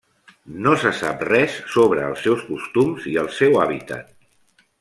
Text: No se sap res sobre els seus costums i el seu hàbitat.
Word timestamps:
No 0.67 0.71
se 0.83 0.91
sap 1.01 1.21
res 1.29 1.59
sobre 1.75 2.07
els 2.13 2.25
seus 2.29 2.43
costums 2.49 3.07
i 3.15 3.17
el 3.25 3.33
seu 3.39 3.63
hàbitat. 3.67 4.13